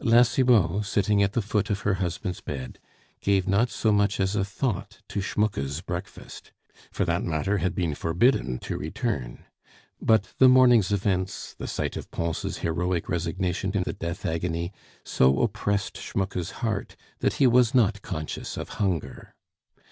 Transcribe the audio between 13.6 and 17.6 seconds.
in the death agony, so oppressed Schmucke's heart that he